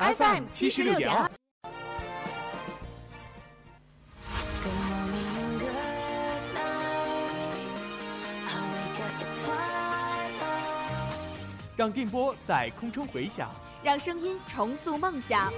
[0.00, 1.30] FM 七十六点二。
[11.76, 13.50] 让电波在空中回响，
[13.82, 15.52] 让声音重塑梦想。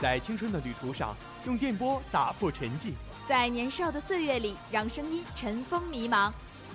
[0.00, 1.14] 在青春的旅途上，
[1.46, 2.90] 用电波打破沉寂；
[3.28, 6.32] 在年少的岁月里，让声音尘封迷茫。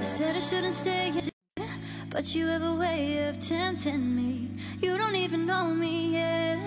[0.00, 1.68] I said I shouldn't stay here,
[2.10, 4.48] but you have a way of tempting me.
[4.80, 6.58] You don't even know me yet,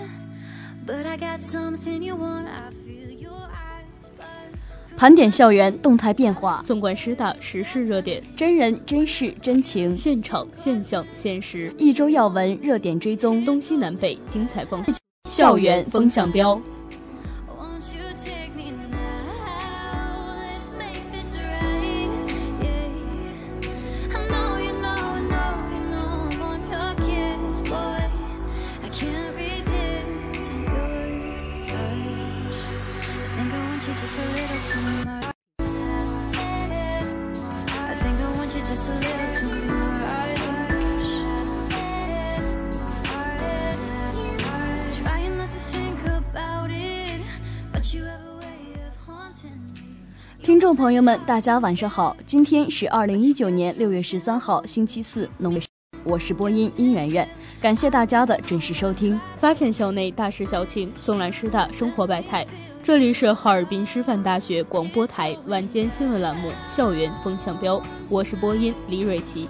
[0.86, 2.46] but I got something you want.
[2.46, 3.86] I feel your eyes.
[4.18, 4.96] burn.
[4.96, 14.94] 盘点校园动态变化，纵观师大时事热点，真人真事真情，现场现象现实，一周要闻热点追踪，东西南北精彩放送，
[15.28, 16.60] 校园风向标。
[50.64, 55.60] 众朋友们，大家晚上好，今天是二零一九年六月十三号，星期四，农历。
[56.04, 57.28] 我是播音殷媛媛，
[57.60, 59.20] 感谢大家的准时收听。
[59.36, 62.46] 发现校内大事小情，送来师大生活百态。
[62.82, 67.76] 这里是哈尔滨师范大学广播台晚间新闻栏目《校园风向标》，
[68.08, 69.46] 我是播音李瑞琪。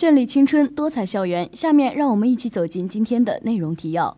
[0.00, 1.54] 绚丽青春，多彩校园。
[1.54, 4.16] 下面让我们一起走进今天的内容提要。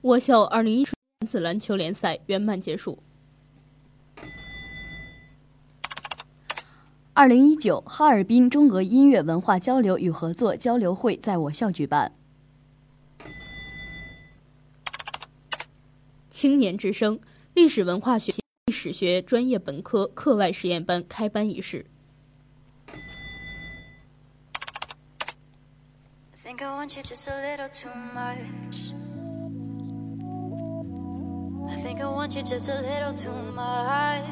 [0.00, 3.02] 我校二零一九男子篮球联赛圆满结束。
[7.12, 12.12] 二零一九哈尔滨中俄音乐文化交流与合作交流会在我校举办。
[16.30, 17.20] 青年之声
[17.52, 18.45] 历史文化学系历
[18.76, 21.86] 史学专业本科课外实验班开班仪式。
[26.44, 28.92] Think I want you just a little too much.
[31.68, 34.22] I think I want you just a little too much.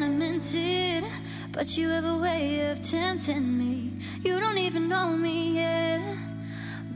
[0.00, 1.04] I meant it,
[1.52, 3.98] but you have a way of tempting me.
[4.22, 6.27] You don't even know me yet.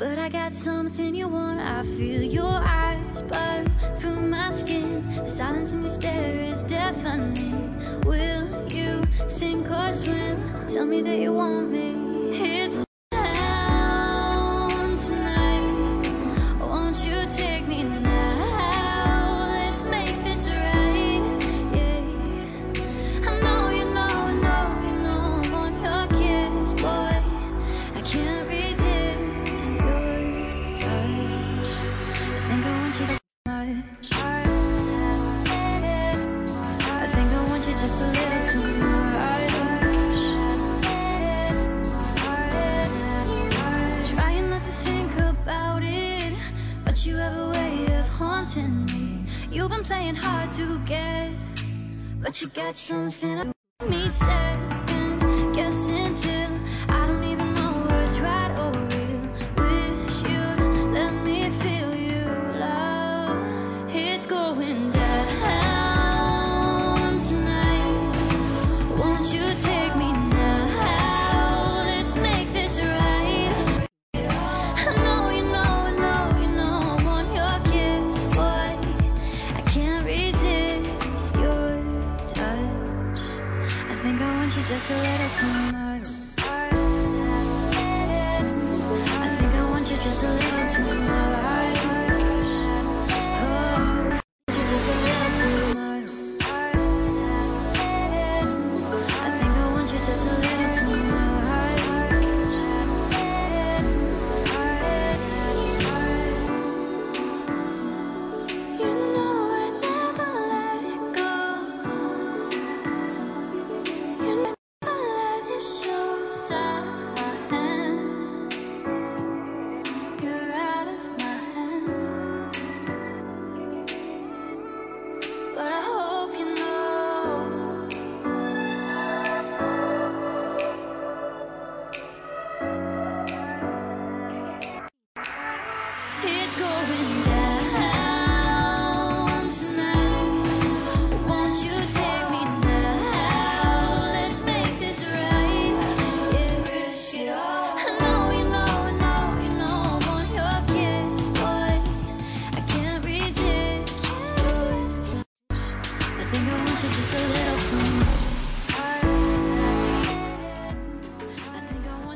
[0.03, 1.61] But I got something you want.
[1.61, 3.71] I feel your eyes burn
[4.01, 5.07] through my skin.
[5.15, 8.01] The silence in your stare is deafening.
[8.01, 10.67] Will you sink or swim?
[10.67, 12.02] Tell me that you want me.
[52.75, 53.52] Something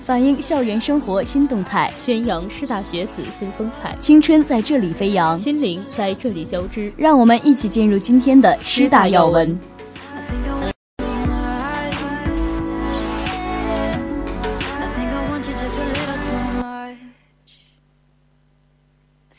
[0.06, 5.36] 反映校园生活新动态，宣扬师大学子新风采，青春在这里飞扬。
[5.36, 6.92] 心灵在这里交织。
[6.96, 9.58] 让我们一起进入今天的师大要闻。
[9.58, 11.08] I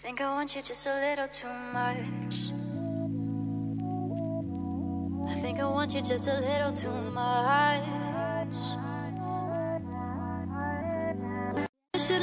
[0.03, 0.51] think I want
[5.29, 8.06] I think I want you just a little too much.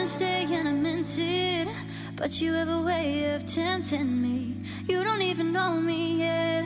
[0.06, 1.68] Stay and I meant it,
[2.16, 4.56] but you have a way of tempting me.
[4.86, 6.64] You don't even know me yet.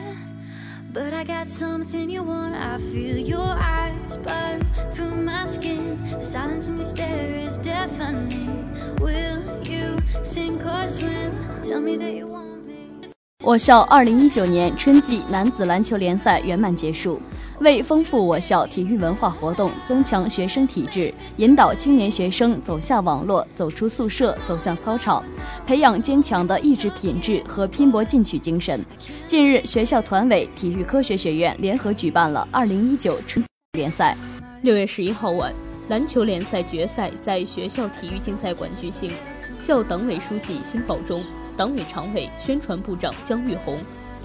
[0.91, 2.55] But I got something you want.
[2.55, 4.65] I feel your eyes burn
[4.95, 6.01] through my skin.
[6.11, 8.97] The silence in your stare is deafening.
[8.99, 11.61] Will you sink or swim?
[11.61, 13.11] Tell me that you want me.
[13.43, 17.21] 我校2019年春季男子篮球联赛圆满结束。
[17.59, 25.21] 为丰富我校体育文化活动，增强学生体质，引导青年学生走下网络，走出宿舍，走向操场，
[25.65, 28.83] 培养坚强的意志品质和拼搏进取精神。
[29.27, 34.15] 近日，学校团委、体育科学学院联合举办了2019春联赛。
[34.61, 35.53] 六月十一号晚，
[35.89, 39.11] 篮球联赛决赛在学校体育竞赛馆举行。
[39.57, 41.21] 校党委书记辛保忠、
[41.57, 43.77] 党委常委、宣传部长姜玉红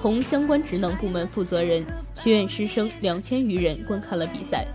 [0.04, 1.82] 同相关职能部门负责人、
[2.14, 4.66] 学院师生两千余人观看了比赛。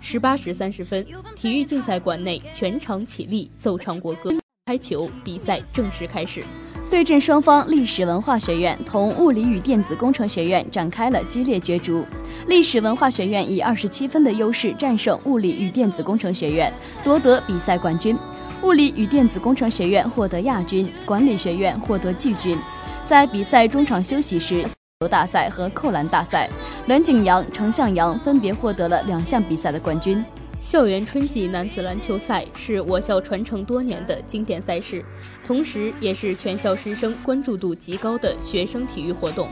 [0.00, 4.30] 十八时三十分，体育竞赛馆内全场起立，奏唱国歌，
[4.64, 6.42] 开球，比赛正式开始。
[6.90, 12.02] 对阵双方历史文化学院同物理与电子工程学院展开了激烈角逐。
[12.46, 16.72] 历史文化学院以二十七分的优势战胜物理与电子工程学院，
[17.04, 18.16] 夺得比赛冠军。
[18.62, 22.58] 物理与电子工程学院获得亚军，管理学院获得季军。
[23.06, 24.66] 在比赛中场休息时，
[25.00, 26.50] 球大赛和扣篮大赛，
[26.88, 30.24] 栾景阳、程向阳分别获得了两项比赛的冠军。
[30.58, 35.04] 校园春季男子篮球赛是我校传承多年的经典赛事，
[35.46, 39.46] 同时也是全校师生关注度极高的学生体育活动。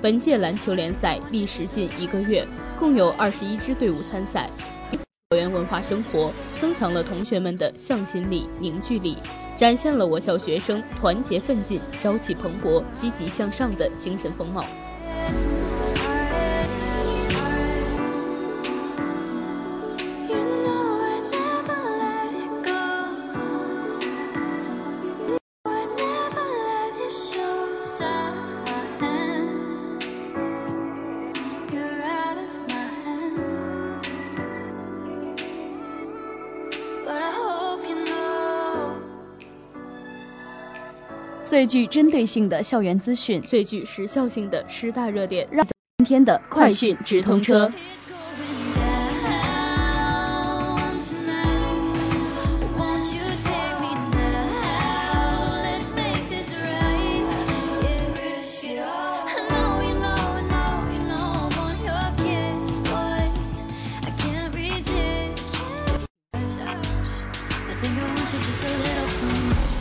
[0.00, 2.46] 本届篮球联赛历时近一个月，
[2.78, 4.48] 共有二十一支队伍参赛。
[5.30, 9.16] 校园文化生活增强了同学们的向心力、凝聚力，
[9.56, 14.64] 展现了我校学生团结奋进、朝气蓬勃、积极向上的精神风貌。
[41.54, 45.64] 最具针对性的校园资讯，最具时效性的十大热点，让
[45.98, 47.66] 今天的快讯直通车。
[47.68, 49.14] It's going down
[50.98, 52.10] tonight.
[52.76, 55.62] Won't you take me now?
[55.62, 57.22] Let's make this right.
[57.84, 59.22] Yeah, risk it all.
[59.24, 63.30] I know you know, know you know I want your kiss, boy.
[64.02, 65.38] I can't resist.
[66.34, 66.36] I
[67.80, 69.73] think I want you just a little too much.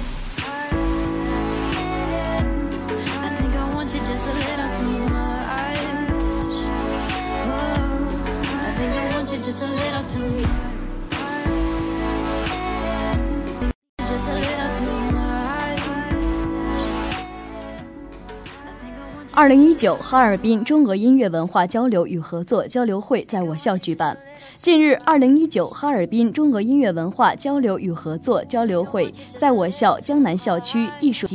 [19.36, 24.16] 二零一九哈尔滨中俄音乐文化交流与合作交流会在我校举办。
[24.56, 31.28] 近日，二零一九哈尔滨中俄音乐文化交流与合作交流会在我校江南校区艺术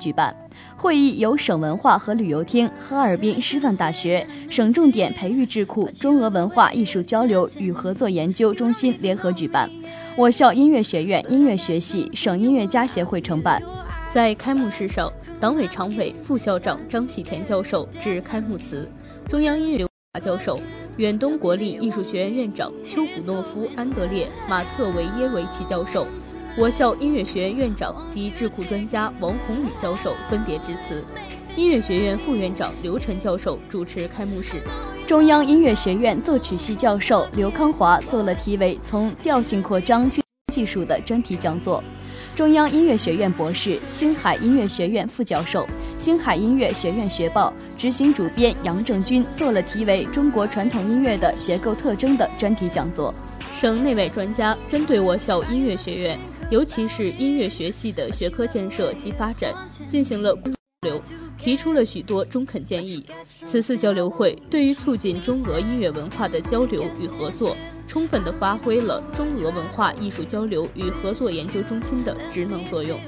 [0.00, 0.34] 举办。
[0.76, 9.70] 会议由省文化和旅游厅、哈尔滨师范大学、省重点培育智库中俄文化艺术交流与合作研究中心联合举办，
[10.16, 13.62] 我校音乐学院音乐学系、省音乐家协会承办。
[14.08, 18.90] 在开幕式上，党委常委、副校长张喜田教授致开幕词，
[19.28, 20.58] 中央音乐文化教授、
[20.96, 26.06] 远东国立艺术学院院长丘普诺夫·安德烈·马特维耶维奇教授，
[26.60, 31.02] 我校音乐学院院长及智库专家王宏宇教授分别致辞。
[31.56, 34.60] 音乐学院副院长刘晨教授主持开幕式。
[35.06, 40.06] 中央音乐学院作曲系教授刘康华做了题为“从调性扩张
[40.52, 41.82] 技术”的专题讲座。
[42.36, 53.14] 中央音乐学院博士、星海音乐学院副教授、星海音乐学院学报执行主编杨正军做了题为“中国传统音乐的结构特征”的专题讲座。
[53.60, 56.18] 省内外专家针对我校音乐学院，
[56.50, 59.54] 尤其是音乐学系的学科建设及发展，
[59.86, 60.50] 进行了交
[60.80, 61.02] 流，
[61.36, 63.04] 提出了许多中肯建议。
[63.44, 67.54] 此次交流会对于促进中俄音乐文化的交流与合作，
[67.86, 72.98] 充分地发挥了中俄文化艺术交流与合作研究中心的职能作用。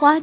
[0.00, 0.16] 花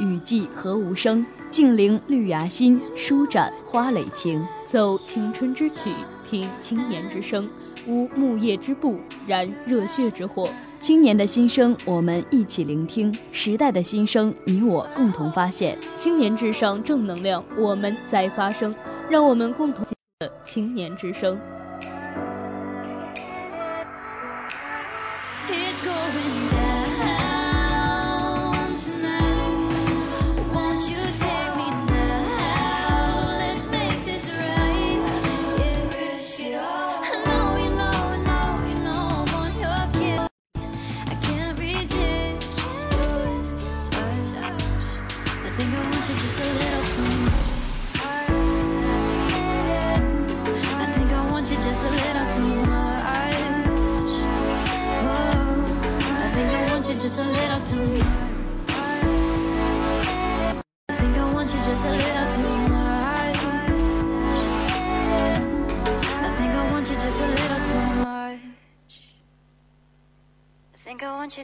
[0.00, 4.44] 雨季何无声，静聆绿芽心，舒展花蕾情。
[4.66, 5.94] 奏青春之曲，
[6.28, 7.48] 听青年之声，
[7.86, 10.50] 无木叶之步，燃热血之火。
[10.80, 15.78] 青年的心声，我们一起聆听；时代的心声，你我共同发现。
[15.94, 18.74] 青年至上，正能量，我们在发声，
[19.08, 19.86] 让我们共同
[20.18, 21.38] 的青年之声。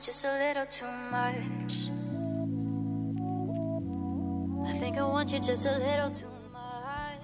[0.01, 1.91] Just a little too much.
[4.67, 7.21] I think I want you just a little too much.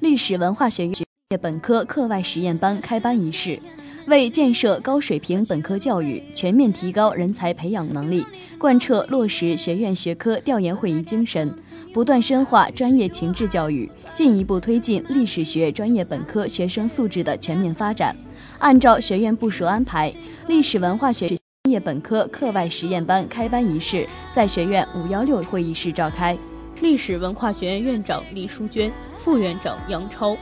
[0.00, 0.94] 历史文化学院
[1.40, 3.60] 本科课外实验班开班仪式。
[4.06, 8.26] 为建设高水平本科教育，全面提高人才培养能力，
[8.58, 11.54] 贯彻落实学院学科调研会议精神，
[11.92, 18.16] 不断深化专业情志教育，进一步推进历史学专业本科学生素质的全面发展。
[18.58, 20.12] 按照学院部署安排，
[20.48, 21.28] 历史文化学
[21.70, 26.36] 业本科课外实验班开班仪式在学院五幺六会议室召开。
[26.82, 30.36] 历史文化学院院长李淑娟、副院长杨超，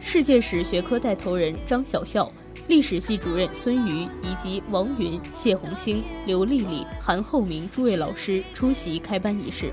[0.00, 2.30] 世界史学科带头人张晓笑。
[2.66, 9.72] 历史系主任孙瑜以及王云、谢红星、刘丽丽、韩厚明诸位老师出席开班仪式，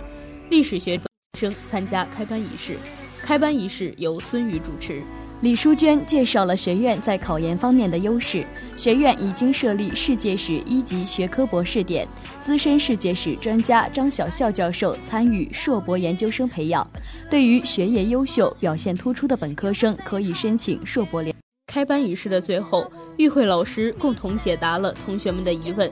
[0.49, 0.97] 历史学
[1.37, 2.77] 生参加开班仪式。
[3.21, 5.03] 开班仪式由孙瑜主持。
[5.45, 8.43] 李淑娟介绍了学院在考研方面的优势。
[8.75, 12.07] 学院已经设立世界史一级学科博士点，
[12.41, 16.89] 资深世界史专家张晓笑教授参与硕博研究生培养。
[17.29, 21.31] 对于学业优秀、表现突出的本科生，可以申请硕博连。
[21.67, 25.87] 开班仪式的最后，与会老师共同解答了同学们的疑问。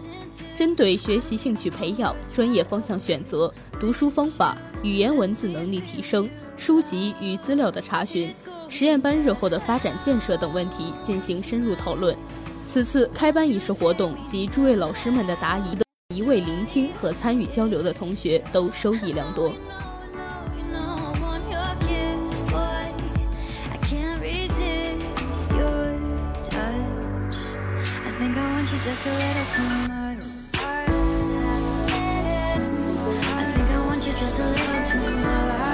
[0.55, 8.33] 针对学习兴趣培养、专业方向选择、读书方法、语言文字能力提升、书籍与资料的查询、
[8.73, 12.17] 实验班日后的发展建设等问题进行深入讨论。
[12.65, 19.53] 此次开班仪式活动及诸位老师们的答疑的，一味聆听和参与交流的同学都收益良多。
[28.83, 30.25] just a little too much.
[33.37, 35.72] I think I want you just a little too much.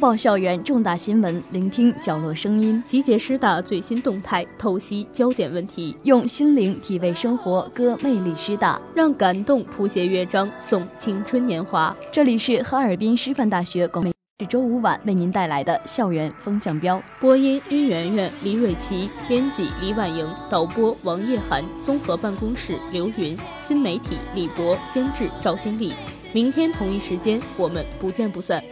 [0.00, 11.94] 报校园重大新闻，聆听角落声音，集结师大最新动态，透析焦点问题，用心灵体味生活，歌魅力师大，让感动谱写乐章，颂青春年华。
[12.10, 14.10] 这里是哈尔滨师范大学广媒，
[14.40, 17.00] 是周五晚为您带来的校园风向标。
[17.20, 25.92] 播音：殷媛媛、李蕊琪，编辑：李婉莹，导播：王叶涵，综合办公室：刘云，新媒体：李博，监制：赵新丽。
[26.32, 28.64] 明天同一时间，我们不见不散。